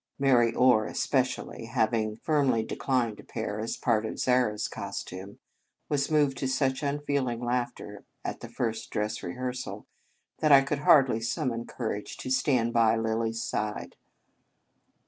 [0.17, 5.37] Mary Orr, espe cially, having firmly declined a pair as part of Zara s costume,
[5.89, 9.85] was moved to such unfeeling laughter at the first dress rehearsal
[10.39, 13.95] that I could hardly summon courage to stand by Lilly s side.